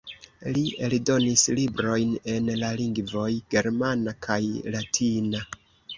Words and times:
Li 0.53 0.61
eldonis 0.87 1.43
librojn 1.59 2.15
en 2.35 2.49
la 2.63 2.71
lingvoj 2.81 3.29
germana 3.57 4.19
kaj 4.29 4.43
latina. 4.77 5.45